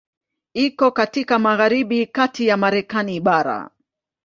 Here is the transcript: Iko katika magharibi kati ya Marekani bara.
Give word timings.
Iko 0.53 0.91
katika 0.91 1.39
magharibi 1.39 2.05
kati 2.07 2.47
ya 2.47 2.57
Marekani 2.57 3.19
bara. 3.19 3.69